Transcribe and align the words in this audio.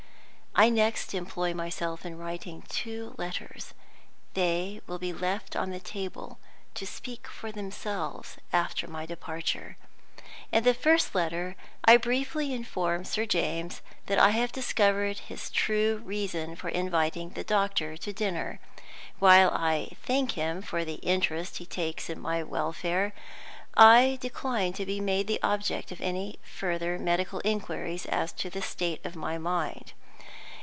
I 0.53 0.67
next 0.69 1.13
employ 1.13 1.53
myself 1.53 2.05
in 2.05 2.17
writing 2.17 2.63
two 2.67 3.15
letters. 3.17 3.73
They 4.33 4.81
will 4.85 4.99
be 4.99 5.13
left 5.13 5.55
on 5.55 5.69
the 5.69 5.79
table, 5.79 6.39
to 6.75 6.85
speak 6.85 7.25
for 7.25 7.53
themselves 7.53 8.35
after 8.51 8.85
my 8.85 9.05
departure. 9.05 9.77
In 10.51 10.65
the 10.65 10.73
first 10.73 11.15
letter 11.15 11.55
I 11.85 11.95
briefly 11.95 12.51
inform 12.53 13.05
Sir 13.05 13.25
James 13.25 13.81
that 14.07 14.19
I 14.19 14.31
have 14.31 14.51
discovered 14.51 15.19
his 15.19 15.49
true 15.49 16.01
reason 16.03 16.57
for 16.57 16.67
inviting 16.67 17.29
the 17.29 17.45
doctor 17.45 17.95
to 17.97 18.11
dinner. 18.11 18.59
While 19.19 19.51
I 19.51 19.91
thank 20.03 20.33
him 20.33 20.61
for 20.61 20.83
the 20.83 20.95
interest 20.95 21.57
he 21.59 21.65
takes 21.65 22.09
in 22.09 22.19
my 22.19 22.43
welfare, 22.43 23.13
I 23.77 24.17
decline 24.19 24.73
to 24.73 24.85
be 24.85 24.99
made 24.99 25.27
the 25.27 25.41
object 25.43 25.93
of 25.93 26.01
any 26.01 26.39
further 26.43 26.99
medical 26.99 27.39
inquiries 27.45 28.05
as 28.05 28.33
to 28.33 28.49
the 28.49 28.61
state 28.61 29.03
of 29.05 29.15
my 29.15 29.37
mind. 29.37 29.93